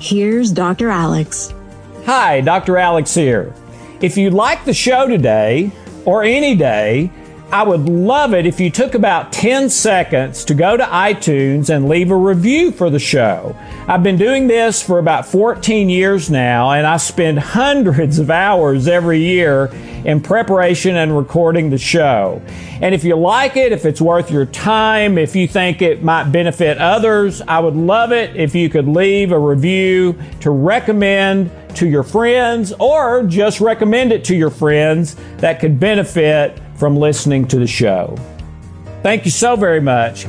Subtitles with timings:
[0.00, 0.88] Here's Dr.
[0.88, 1.52] Alex.
[2.06, 2.78] Hi, Dr.
[2.78, 3.52] Alex here.
[4.00, 5.70] If you like the show today,
[6.06, 7.12] or any day,
[7.52, 11.86] I would love it if you took about 10 seconds to go to iTunes and
[11.86, 13.54] leave a review for the show.
[13.86, 18.88] I've been doing this for about 14 years now, and I spend hundreds of hours
[18.88, 19.66] every year
[20.04, 22.42] in preparation and recording the show.
[22.80, 26.32] And if you like it, if it's worth your time, if you think it might
[26.32, 31.88] benefit others, I would love it if you could leave a review to recommend to
[31.88, 37.58] your friends or just recommend it to your friends that could benefit from listening to
[37.58, 38.16] the show.
[39.02, 40.26] Thank you so very much.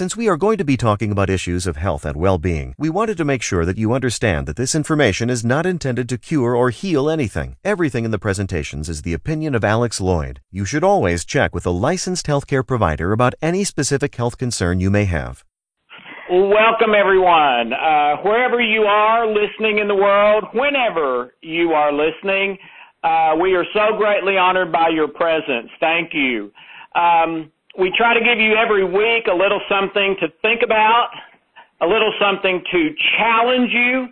[0.00, 2.88] Since we are going to be talking about issues of health and well being, we
[2.88, 6.56] wanted to make sure that you understand that this information is not intended to cure
[6.56, 7.58] or heal anything.
[7.64, 10.38] Everything in the presentations is the opinion of Alex Loyd.
[10.50, 14.90] You should always check with a licensed healthcare provider about any specific health concern you
[14.90, 15.44] may have.
[16.30, 17.74] Welcome, everyone.
[17.74, 22.56] Uh, wherever you are listening in the world, whenever you are listening,
[23.04, 25.68] uh, we are so greatly honored by your presence.
[25.78, 26.52] Thank you.
[26.94, 31.10] Um, we try to give you every week a little something to think about,
[31.80, 34.08] a little something to challenge you,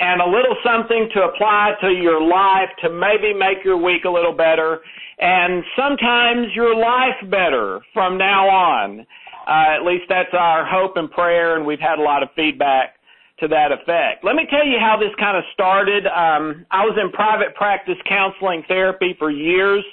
[0.00, 4.10] and a little something to apply to your life to maybe make your week a
[4.10, 4.80] little better,
[5.18, 9.06] and sometimes your life better from now on.
[9.48, 12.94] Uh, at least that's our hope and prayer, and we've had a lot of feedback
[13.40, 14.22] to that effect.
[14.22, 16.06] Let me tell you how this kind of started.
[16.06, 19.84] Um, I was in private practice counseling therapy for years.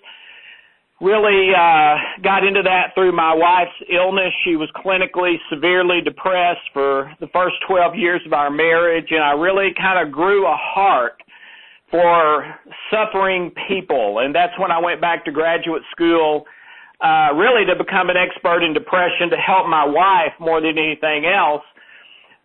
[1.02, 4.32] Really uh, got into that through my wife's illness.
[4.46, 9.32] She was clinically severely depressed for the first 12 years of our marriage, and I
[9.32, 11.22] really kind of grew a heart
[11.92, 12.48] for
[12.90, 14.20] suffering people.
[14.20, 16.46] And that's when I went back to graduate school
[17.04, 21.26] uh, really to become an expert in depression to help my wife more than anything
[21.28, 21.64] else.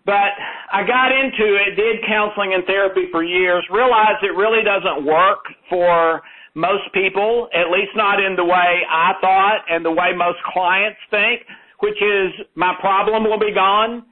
[0.05, 0.35] But
[0.73, 5.45] I got into it, did counseling and therapy for years, realized it really doesn't work
[5.69, 6.23] for
[6.55, 10.99] most people, at least not in the way I thought and the way most clients
[11.11, 11.43] think,
[11.81, 14.05] which is my problem will be gone.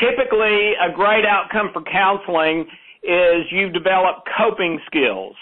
[0.00, 2.66] Typically, a great outcome for counseling
[3.02, 5.36] is you've developed coping skills.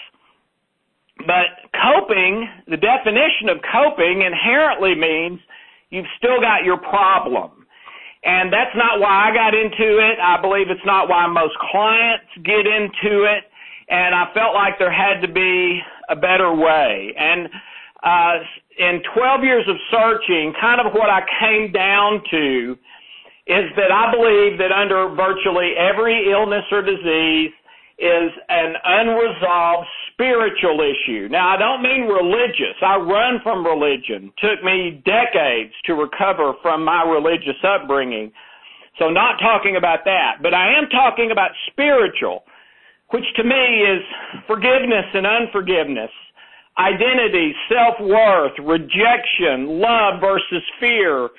[1.19, 5.39] But coping, the definition of coping inherently means
[5.89, 7.67] you've still got your problem.
[8.23, 10.19] And that's not why I got into it.
[10.21, 13.45] I believe it's not why most clients get into it.
[13.91, 17.13] And I felt like there had to be a better way.
[17.19, 17.49] And
[18.01, 18.39] uh,
[18.79, 22.77] in 12 years of searching, kind of what I came down to
[23.47, 27.51] is that I believe that under virtually every illness or disease
[27.99, 31.27] is an unresolved spiritual issue.
[31.29, 32.79] Now, I don't mean religious.
[32.81, 34.31] I run from religion.
[34.39, 38.31] Took me decades to recover from my religious upbringing.
[38.97, 42.43] So not talking about that, but I am talking about spiritual,
[43.11, 44.01] which to me is
[44.47, 46.11] forgiveness and unforgiveness,
[46.77, 51.29] identity, self-worth, rejection, love versus fear,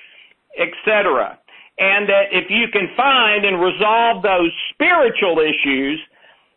[0.57, 1.37] etc.
[1.79, 5.99] And that if you can find and resolve those spiritual issues,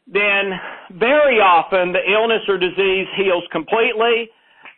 [0.07, 0.55] then
[0.93, 4.29] very often the illness or disease heals completely.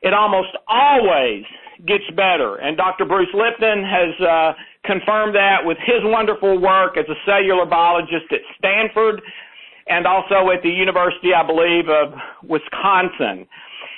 [0.01, 1.45] It almost always
[1.87, 2.57] gets better.
[2.57, 3.05] And Dr.
[3.05, 4.53] Bruce Lipton has uh,
[4.87, 9.21] confirmed that with his wonderful work as a cellular biologist at Stanford
[9.89, 13.49] and also at the University, I believe, of Wisconsin.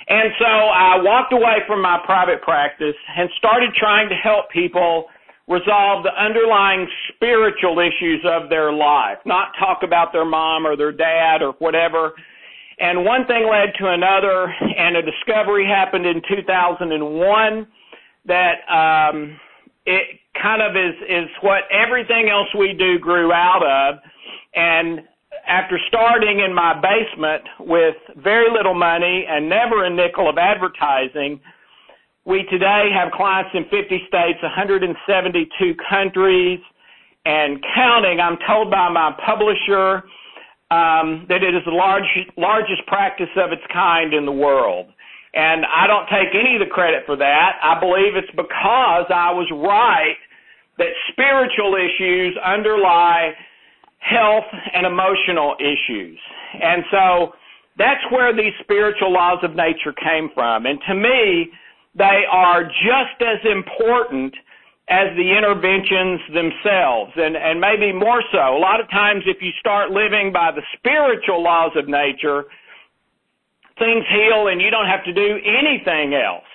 [0.09, 5.07] And so I walked away from my private practice and started trying to help people
[5.47, 10.93] resolve the underlying spiritual issues of their life, not talk about their mom or their
[10.93, 12.13] dad or whatever.
[12.79, 14.47] And one thing led to another,
[14.79, 17.67] and a discovery happened in 2001
[18.27, 19.39] that um,
[19.87, 23.99] it kind of is is what everything else we do grew out of.
[24.55, 25.03] And
[25.51, 31.41] after starting in my basement with very little money and never a nickel of advertising,
[32.25, 34.95] we today have clients in 50 states, 172
[35.91, 36.61] countries,
[37.27, 38.21] and counting.
[38.21, 40.07] I'm told by my publisher
[40.71, 42.07] um, that it is the large,
[42.37, 44.87] largest practice of its kind in the world.
[45.35, 47.59] And I don't take any of the credit for that.
[47.61, 50.19] I believe it's because I was right
[50.79, 53.35] that spiritual issues underlie
[54.01, 56.19] health and emotional issues.
[56.61, 57.33] And so
[57.79, 60.67] that's where these spiritual laws of nature came from.
[60.67, 61.53] And to me,
[61.95, 64.35] they are just as important
[64.89, 68.57] as the interventions themselves and, and maybe more so.
[68.57, 72.45] A lot of times if you start living by the spiritual laws of nature,
[73.79, 76.49] things heal and you don't have to do anything else.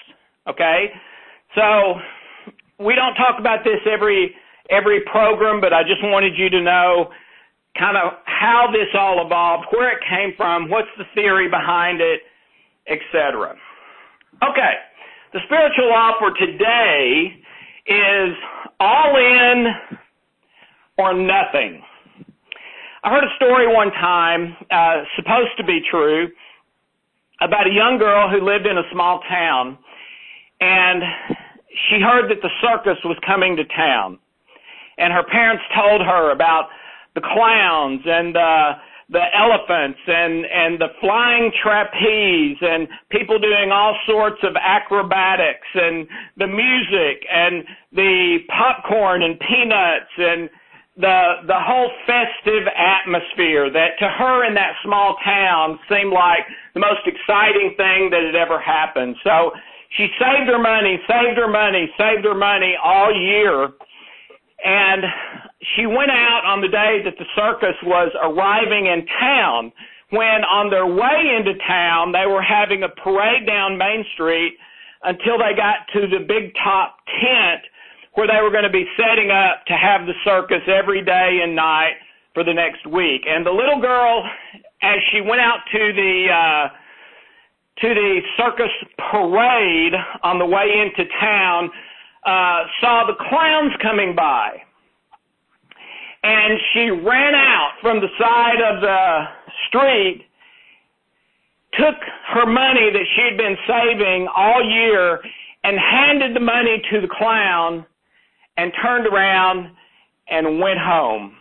[0.50, 0.92] Okay?
[1.56, 1.96] So
[2.78, 4.36] we don't talk about this every
[4.70, 7.14] every program, but I just wanted you to know
[7.78, 12.22] kind of how this all evolved, where it came from, what's the theory behind it,
[12.88, 13.56] etc.
[14.44, 14.74] Okay.
[15.34, 17.36] The spiritual law for today
[17.88, 18.36] is
[18.80, 19.66] all in
[20.98, 21.84] or nothing.
[23.04, 26.30] I heard a story one time, uh, supposed to be true,
[27.42, 29.78] about a young girl who lived in a small town,
[30.62, 31.04] and
[31.90, 34.18] she heard that the circus was coming to town.
[34.98, 36.70] And her parents told her about
[37.16, 38.76] the clowns and uh,
[39.10, 46.08] the elephants and and the flying trapeze and people doing all sorts of acrobatics and
[46.38, 47.64] the music and
[47.94, 50.50] the popcorn and peanuts and
[50.98, 56.80] the the whole festive atmosphere that to her in that small town seemed like the
[56.80, 59.16] most exciting thing that had ever happened.
[59.24, 59.52] So
[59.98, 63.70] she saved her money, saved her money, saved her money all year
[64.64, 65.04] and
[65.76, 69.72] she went out on the day that the circus was arriving in town
[70.12, 74.56] when on their way into town they were having a parade down Main Street
[75.04, 77.62] until they got to the big top tent
[78.14, 81.56] where they were going to be setting up to have the circus every day and
[81.56, 82.00] night
[82.34, 83.28] for the next week.
[83.28, 84.24] And the little girl,
[84.82, 86.66] as she went out to the uh,
[87.82, 88.72] to the circus
[89.12, 89.94] parade
[90.24, 91.70] on the way into town,
[92.26, 94.62] uh, saw the clowns coming by.
[96.24, 99.26] And she ran out from the side of the
[99.68, 100.26] street,
[101.74, 101.96] took
[102.34, 105.22] her money that she'd been saving all year,
[105.64, 107.86] and handed the money to the clown,
[108.58, 109.70] and turned around
[110.28, 111.36] and went home,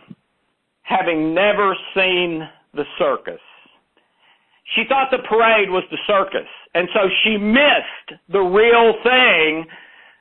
[0.83, 3.41] having never seen the circus.
[4.75, 9.65] She thought the parade was the circus, and so she missed the real thing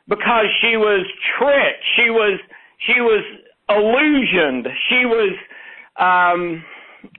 [0.08, 1.06] because she was
[1.38, 1.84] tricked.
[1.96, 2.38] She was
[2.86, 3.24] she was
[3.68, 4.66] illusioned.
[4.88, 5.34] She was
[5.98, 6.64] um,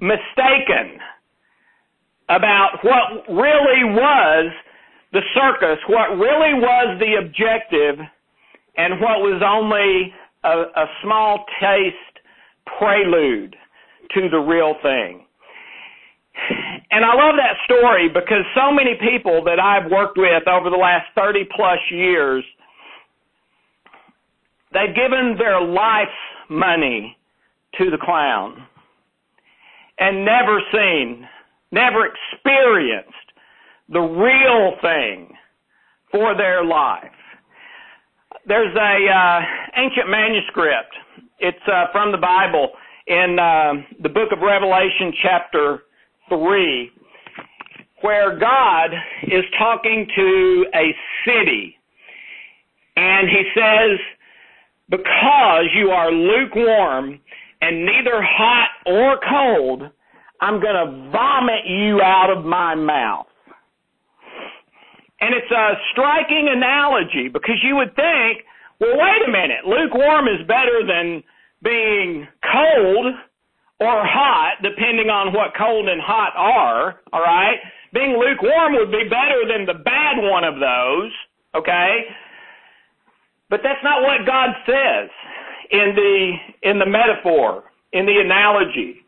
[0.01, 0.99] mistaken
[2.29, 4.51] about what really was
[5.13, 8.03] the circus, what really was the objective,
[8.77, 11.95] and what was only a, a small taste
[12.77, 13.55] prelude
[14.13, 15.25] to the real thing.
[16.91, 20.77] And I love that story because so many people that I've worked with over the
[20.77, 22.43] last 30 plus years
[24.75, 26.11] They've given their life
[26.49, 27.15] money
[27.77, 28.67] to the clown
[29.97, 31.25] and never seen,
[31.71, 33.31] never experienced
[33.87, 35.33] the real thing
[36.11, 37.03] for their life.
[38.45, 39.41] There's a uh,
[39.81, 40.93] ancient manuscript.
[41.39, 42.71] It's uh, from the Bible
[43.07, 43.73] in uh,
[44.03, 45.83] the book of Revelation, chapter
[46.27, 46.91] three,
[48.01, 48.91] where God
[49.23, 50.93] is talking to a
[51.25, 51.77] city,
[52.97, 53.99] and He says
[54.89, 57.19] because you are lukewarm
[57.61, 59.89] and neither hot or cold,
[60.41, 63.27] I'm going to vomit you out of my mouth.
[65.21, 68.43] And it's a striking analogy because you would think,
[68.79, 71.23] well, wait a minute, lukewarm is better than
[71.63, 73.15] being cold
[73.79, 77.57] or hot, depending on what cold and hot are, all right?
[77.93, 81.11] Being lukewarm would be better than the bad one of those,
[81.55, 82.05] okay?
[83.49, 85.09] But that's not what God says
[85.71, 89.01] in the in the metaphor, in the analogy.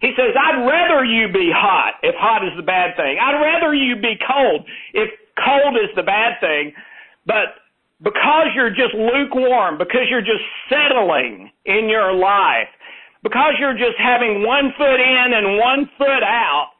[0.00, 3.18] He says, I'd rather you be hot if hot is the bad thing.
[3.20, 6.72] I'd rather you be cold if cold is the bad thing.
[7.26, 7.60] But
[8.02, 12.72] because you're just lukewarm, because you're just settling in your life,
[13.22, 16.72] because you're just having one foot in and one foot out,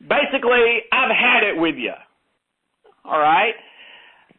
[0.00, 1.94] basically, I've had it with you.
[3.04, 3.54] All right?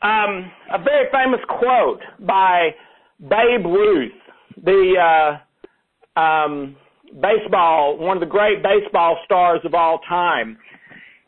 [0.02, 2.76] Um, a very famous quote by
[3.20, 4.12] Babe Ruth,
[4.64, 5.40] the
[6.16, 6.76] uh, um,
[7.20, 10.58] baseball, one of the great baseball stars of all time,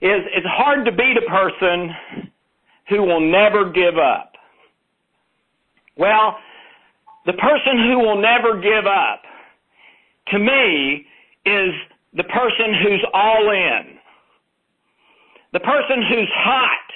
[0.02, 2.30] is it's hard to beat a person
[2.90, 4.34] who will never give up.
[5.98, 6.38] Well,
[7.26, 9.24] the person who will never give up,
[10.28, 11.06] to me,
[11.46, 11.74] is
[12.14, 13.98] the person who's all in.
[15.54, 16.89] The person who's hot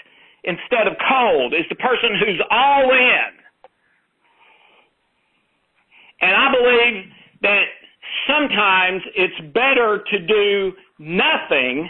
[0.43, 3.31] instead of cold is the person who's all in.
[6.21, 7.63] And I believe that
[8.27, 11.89] sometimes it's better to do nothing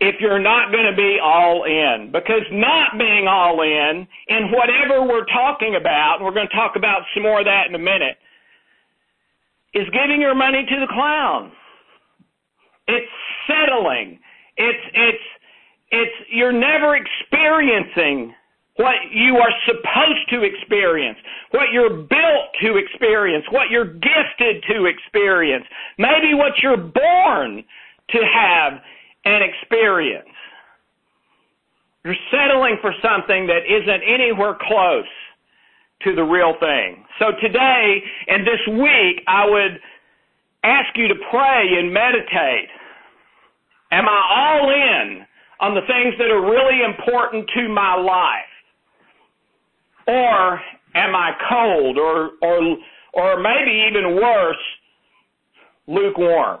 [0.00, 2.10] if you're not going to be all in.
[2.12, 6.76] Because not being all in, in whatever we're talking about, and we're going to talk
[6.76, 8.16] about some more of that in a minute,
[9.74, 11.52] is giving your money to the clown.
[12.88, 13.12] It's
[13.46, 14.18] settling.
[14.56, 15.24] It's, it's,
[15.90, 18.34] it's, you're never experiencing
[18.76, 21.18] what you are supposed to experience,
[21.50, 25.64] what you're built to experience, what you're gifted to experience,
[25.98, 27.62] maybe what you're born
[28.10, 28.80] to have
[29.24, 30.28] and experience.
[32.04, 35.04] You're settling for something that isn't anywhere close
[36.04, 37.04] to the real thing.
[37.18, 39.80] So today and this week, I would
[40.64, 42.68] ask you to pray and meditate.
[43.92, 45.26] Am I all in
[45.60, 48.50] on the things that are really important to my life?
[50.06, 50.60] Or
[50.94, 52.76] am I cold or, or,
[53.12, 54.56] or maybe even worse,
[55.86, 56.60] lukewarm?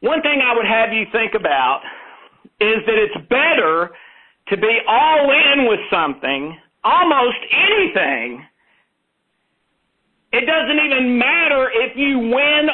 [0.00, 1.82] One thing I would have you think about
[2.60, 3.90] is that it's better
[4.48, 8.42] to be all in with something, almost anything.
[10.32, 12.68] It doesn't even matter if you win.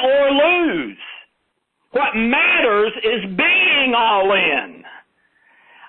[1.97, 4.83] What matters is being all in.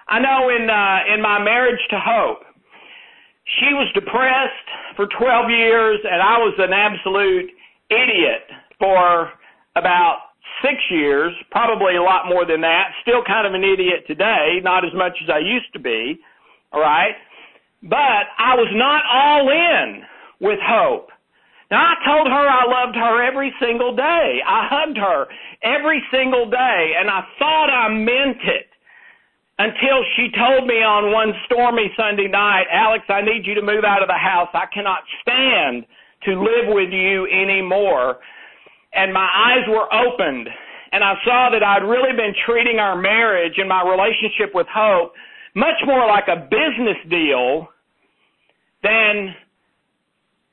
[0.09, 2.49] I know in uh, in my marriage to Hope,
[3.61, 7.53] she was depressed for 12 years, and I was an absolute
[7.91, 8.49] idiot
[8.81, 9.33] for
[9.77, 10.33] about
[10.65, 12.97] six years, probably a lot more than that.
[13.03, 16.17] Still kind of an idiot today, not as much as I used to be.
[16.73, 17.21] All right.
[17.83, 20.03] But I was not all in
[20.41, 21.11] with hope.
[21.71, 24.41] Now I told her I loved her every single day.
[24.47, 25.27] I hugged her
[25.63, 28.69] every single day and I thought I meant it
[29.59, 33.85] until she told me on one stormy Sunday night, Alex, I need you to move
[33.85, 34.49] out of the house.
[34.55, 35.85] I cannot stand
[36.25, 38.17] to live with you anymore
[38.95, 40.49] and my eyes were opened
[40.91, 45.13] and I saw that I'd really been treating our marriage and my relationship with Hope
[45.55, 47.69] much more like a business deal
[48.83, 49.35] than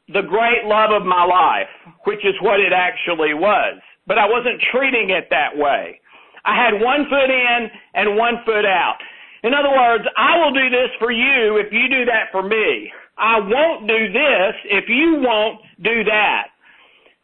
[0.07, 1.71] the great love of my life,
[2.05, 3.81] which is what it actually was.
[4.07, 6.00] But I wasn't treating it that way.
[6.45, 9.01] I had one foot in and one foot out.
[9.43, 12.91] In other words, I will do this for you if you do that for me.
[13.17, 16.53] I won't do this if you won't do that.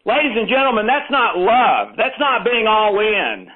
[0.06, 1.96] Ladies and gentlemen, that's not love.
[1.98, 3.48] That's not being all in.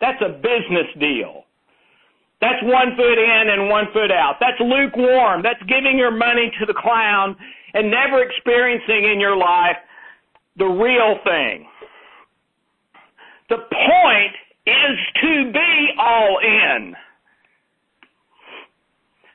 [0.00, 1.43] That's a business deal.
[2.44, 4.36] That's one foot in and one foot out.
[4.36, 5.40] That's lukewarm.
[5.40, 7.36] That's giving your money to the clown
[7.72, 9.80] and never experiencing in your life
[10.60, 11.64] the real thing.
[13.48, 14.34] The point
[14.68, 16.92] is to be all in.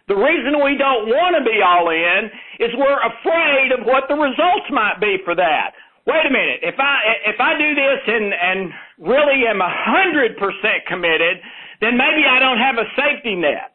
[0.07, 2.29] The reason we don't want to be all in
[2.61, 5.73] is we're afraid of what the results might be for that
[6.09, 6.95] wait a minute, if I
[7.29, 8.59] if I do this and and
[8.97, 11.37] really am a hundred percent committed,
[11.81, 13.73] then maybe I don't have a safety net.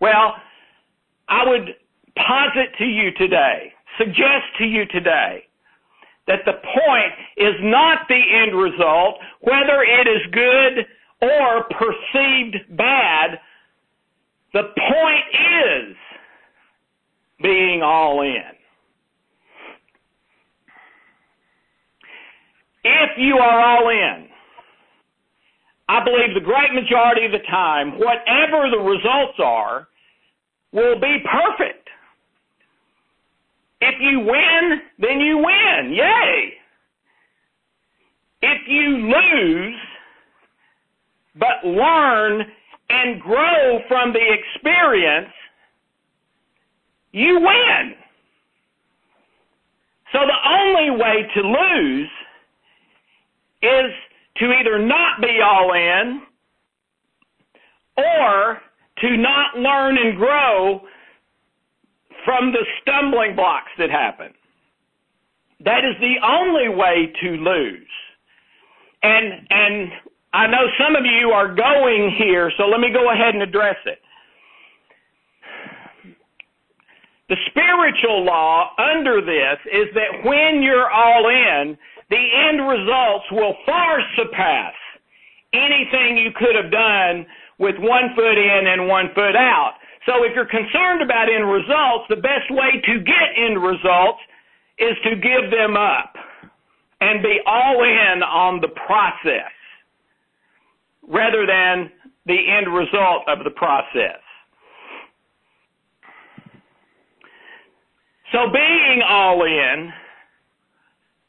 [0.00, 0.34] Well,
[1.28, 1.74] I would
[2.16, 5.44] posit to you today, suggest to you today,
[6.26, 10.86] that the point is not the end result, whether it is good
[11.20, 13.40] or perceived bad.
[14.52, 15.96] The point is
[17.42, 18.54] being all in.
[22.84, 24.28] if you are all in,
[25.88, 29.88] I believe the great majority of the time, whatever the results are,
[30.72, 31.88] will be perfect.
[33.80, 35.92] If you win, then you win.
[35.92, 36.54] Yay!
[38.42, 39.74] If you lose,
[41.36, 42.42] but learn
[42.88, 45.32] and grow from the experience,
[47.12, 47.94] you win.
[50.12, 52.10] So the only way to lose
[53.62, 53.92] is
[54.38, 56.22] to either not be all in
[57.96, 58.60] or
[58.98, 60.80] to not learn and grow
[62.24, 64.32] from the stumbling blocks that happen.
[65.64, 67.88] That is the only way to lose.
[69.02, 69.90] And and
[70.32, 73.76] I know some of you are going here, so let me go ahead and address
[73.86, 73.98] it.
[77.28, 81.78] The spiritual law under this is that when you're all in,
[82.10, 84.74] the end results will far surpass
[85.52, 87.26] anything you could have done
[87.58, 89.74] with one foot in and one foot out.
[90.06, 94.20] So if you're concerned about end results, the best way to get end results
[94.78, 96.14] is to give them up
[97.00, 99.52] and be all in on the process
[101.08, 101.90] rather than
[102.26, 104.20] the end result of the process.
[108.32, 109.92] So being all in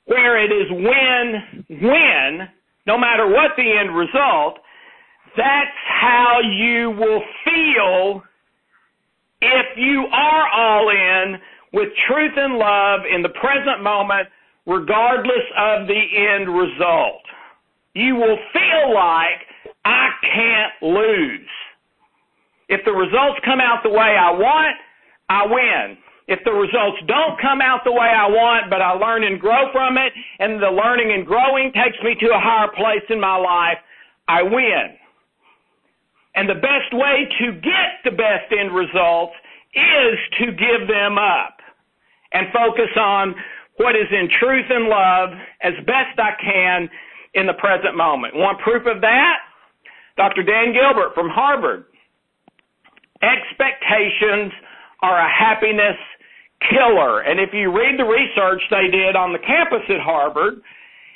[0.06, 2.48] where it is win, win,
[2.86, 4.60] no matter what the end result,
[5.36, 8.24] that's how you will feel
[9.42, 11.36] if you are all in
[11.74, 14.30] with truth and love in the present moment,
[14.66, 17.22] regardless of the end result.
[17.94, 19.44] You will feel like
[19.84, 21.50] I can't lose.
[22.70, 24.78] If the results come out the way I want,
[25.30, 25.98] I win.
[26.28, 29.70] If the results don't come out the way I want, but I learn and grow
[29.72, 33.38] from it, and the learning and growing takes me to a higher place in my
[33.38, 33.78] life,
[34.28, 34.98] I win.
[36.34, 39.34] And the best way to get the best end results
[39.74, 41.62] is to give them up
[42.34, 43.36] and focus on
[43.78, 45.30] what is in truth and love
[45.62, 46.90] as best I can
[47.34, 48.34] in the present moment.
[48.36, 49.38] Want proof of that?
[50.18, 50.44] Dr.
[50.44, 51.86] Dan Gilbert from Harvard.
[53.22, 54.52] Expectations
[55.02, 56.00] are a happiness
[56.70, 57.22] killer.
[57.22, 60.62] And if you read the research they did on the campus at Harvard,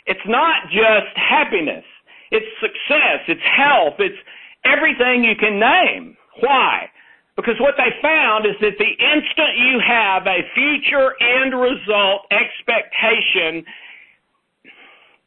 [0.06, 1.86] it's not just happiness.
[2.32, 3.26] It's success.
[3.28, 4.00] It's health.
[4.00, 4.18] It's
[4.66, 6.18] everything you can name.
[6.42, 6.90] Why?
[7.36, 13.64] Because what they found is that the instant you have a future end result expectation,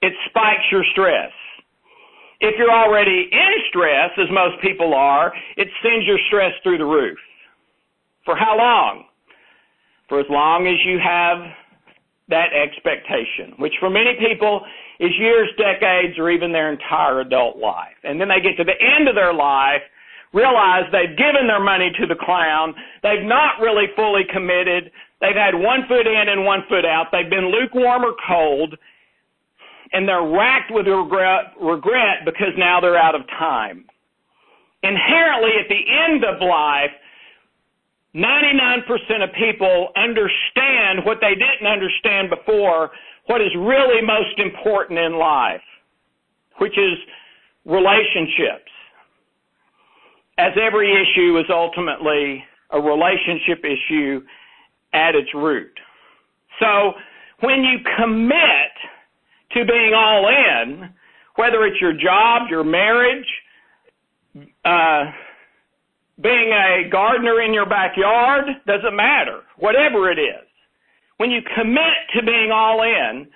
[0.03, 1.33] it spikes your stress.
[2.41, 6.85] If you're already in stress, as most people are, it sends your stress through the
[6.85, 7.19] roof.
[8.25, 9.05] For how long?
[10.13, 11.41] For as long as you have
[12.29, 14.61] that expectation, which for many people
[15.01, 17.97] is years, decades, or even their entire adult life.
[18.05, 19.81] And then they get to the end of their life,
[20.35, 24.93] realize they've given their money to the clown, they've not really fully committed,
[25.25, 28.77] they've had one foot in and one foot out, they've been lukewarm or cold,
[29.95, 33.89] and they're racked with regret, regret because now they're out of time.
[34.83, 36.93] Inherently, at the end of life,
[38.15, 38.85] 99%
[39.25, 42.91] of people understand what they didn't understand before,
[43.27, 45.63] what is really most important in life,
[46.59, 46.99] which is
[47.65, 48.71] relationships.
[50.37, 54.23] As every issue is ultimately a relationship issue
[54.93, 55.73] at its root.
[56.61, 56.93] So
[57.41, 58.73] when you commit
[59.53, 60.91] to being all in,
[61.37, 63.27] whether it's your job, your marriage,
[64.65, 65.05] uh,
[66.21, 69.41] being a gardener in your backyard, doesn't matter.
[69.59, 70.47] Whatever it is.
[71.17, 73.29] When you commit to being all in,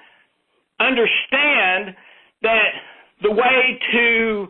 [0.81, 1.97] understand
[2.43, 2.71] that
[3.23, 4.49] the way to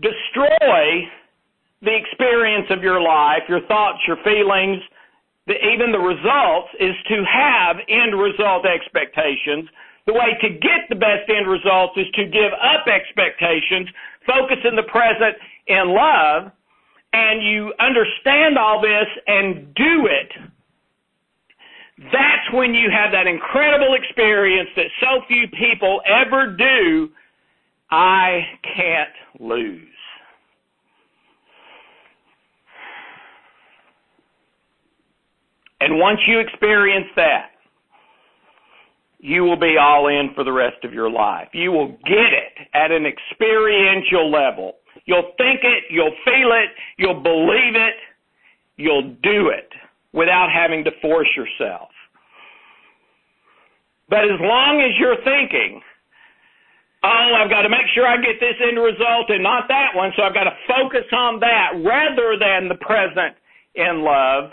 [0.00, 1.08] destroy
[1.82, 4.82] the experience of your life, your thoughts, your feelings,
[5.46, 9.68] the, even the results, is to have end result expectations.
[10.06, 13.88] The way to get the best end results is to give up expectations,
[14.26, 16.52] focus in the present in love,
[17.12, 20.32] and you understand all this and do it,
[22.04, 27.10] that's when you have that incredible experience that so few people ever do.
[27.90, 29.88] I can't lose.
[35.80, 37.50] And once you experience that,
[39.18, 41.48] you will be all in for the rest of your life.
[41.52, 44.74] You will get it at an experiential level.
[45.06, 47.96] You'll think it, you'll feel it, you'll believe it,
[48.76, 49.68] you'll do it
[50.12, 51.88] without having to force yourself.
[54.08, 55.80] But as long as you're thinking,
[57.04, 60.10] oh, I've got to make sure I get this end result and not that one,
[60.16, 63.38] so I've got to focus on that rather than the present
[63.74, 64.50] in love,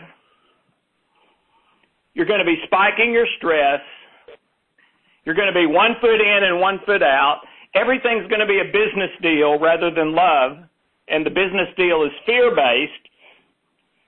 [2.13, 3.81] you're going to be spiking your stress.
[5.25, 7.41] You're going to be one foot in and one foot out
[7.75, 10.63] everything's going to be a business deal rather than love,
[11.07, 13.03] and the business deal is fear based,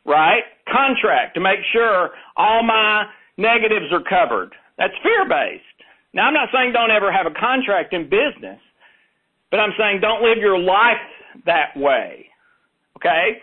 [0.06, 0.44] right?
[0.68, 3.06] Contract to make sure all my
[3.38, 4.54] negatives are covered.
[4.78, 5.64] That's fear based.
[6.14, 8.60] Now, I'm not saying don't ever have a contract in business,
[9.52, 11.06] but I'm saying don't live your life
[11.46, 12.26] that way.
[12.98, 13.40] Okay?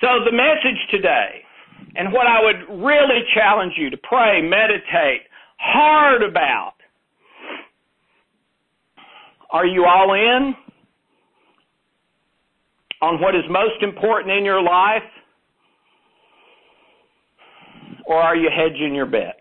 [0.00, 1.42] So, the message today,
[1.96, 5.26] and what I would really challenge you to pray, meditate
[5.58, 6.77] hard about,
[9.50, 10.54] are you all in
[13.00, 15.02] on what is most important in your life?
[18.06, 19.38] Or are you hedging your bets?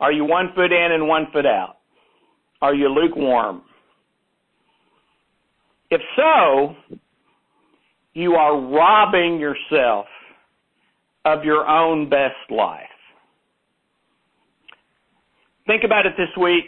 [0.00, 1.76] Are you one foot in and one foot out?
[2.60, 3.62] Are you lukewarm?
[5.90, 6.74] If so,
[8.12, 10.06] you are robbing yourself
[11.24, 12.82] of your own best life.
[15.66, 16.66] Think about it this week.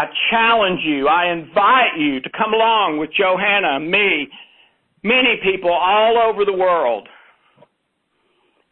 [0.00, 4.28] I challenge you, I invite you to come along with Johanna, me,
[5.02, 7.06] many people all over the world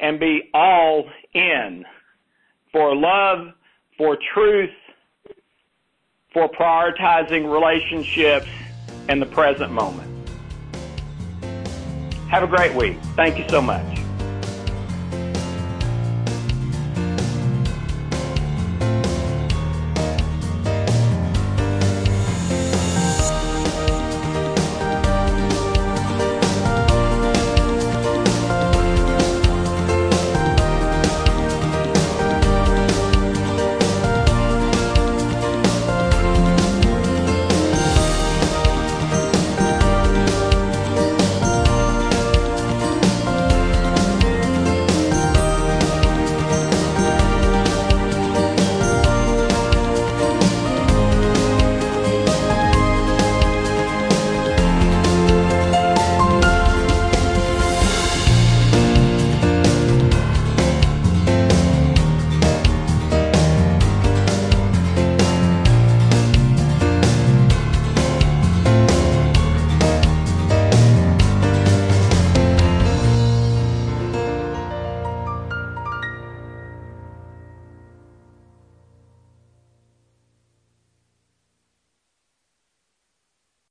[0.01, 1.85] and be all in
[2.73, 3.49] for love,
[3.99, 4.71] for truth,
[6.33, 8.49] for prioritizing relationships
[9.11, 10.11] and the present moment.
[12.31, 12.97] Have a great week.
[13.17, 13.98] Thank you so much.